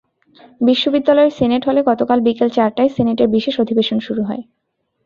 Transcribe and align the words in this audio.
বিশ্ববিদ্যালয়ের 0.61 1.35
সিনেট 1.37 1.63
হলে 1.65 1.81
গতকাল 1.89 2.19
বিকেল 2.27 2.49
চারটায় 2.55 2.91
সিনেটের 2.95 3.29
বিশেষ 3.35 3.55
অধিবেশন 3.63 3.97
শুরু 4.07 4.21
হয়। 4.23 4.43